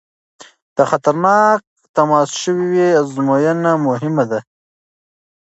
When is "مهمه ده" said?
3.85-4.39